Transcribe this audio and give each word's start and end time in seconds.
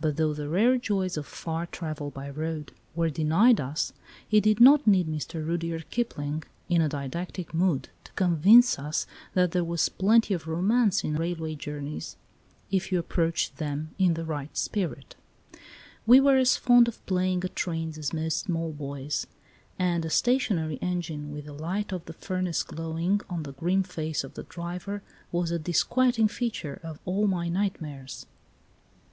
But 0.00 0.16
though 0.16 0.32
the 0.32 0.48
rarer 0.48 0.78
joys 0.78 1.16
of 1.16 1.26
far 1.26 1.66
travel 1.66 2.08
by 2.12 2.30
road 2.30 2.70
were 2.94 3.10
denied 3.10 3.60
us, 3.60 3.92
it 4.30 4.42
did 4.42 4.60
not 4.60 4.86
need 4.86 5.08
Mr. 5.08 5.44
Rudyard 5.44 5.90
Kipling 5.90 6.44
in 6.68 6.80
a 6.80 6.88
didactic 6.88 7.52
mood 7.52 7.88
to 8.04 8.12
convince 8.12 8.78
us 8.78 9.08
that 9.34 9.50
there 9.50 9.64
was 9.64 9.88
plenty 9.88 10.34
of 10.34 10.46
romance 10.46 11.02
in 11.02 11.16
railway 11.16 11.56
journeys 11.56 12.16
if 12.70 12.92
you 12.92 13.00
approached 13.00 13.56
them 13.56 13.90
in 13.98 14.14
the 14.14 14.24
right 14.24 14.56
spirit. 14.56 15.16
We 16.06 16.20
were 16.20 16.36
as 16.36 16.56
fond 16.56 16.86
of 16.86 17.04
playing 17.04 17.42
at 17.42 17.56
trains 17.56 17.98
as 17.98 18.12
most 18.12 18.38
small 18.44 18.70
boys, 18.70 19.26
and 19.80 20.04
a 20.04 20.10
stationary 20.10 20.76
engine 20.76 21.32
with 21.32 21.46
the 21.46 21.52
light 21.52 21.90
of 21.90 22.04
the 22.04 22.12
furnace 22.12 22.62
glowing 22.62 23.20
on 23.28 23.42
the 23.42 23.52
grim 23.52 23.82
face 23.82 24.22
of 24.22 24.34
the 24.34 24.44
driver 24.44 25.02
was 25.32 25.50
a 25.50 25.58
disquieting 25.58 26.28
feature 26.28 26.78
of 26.84 27.00
all 27.04 27.26
my 27.26 27.48
nightmares. 27.48 28.26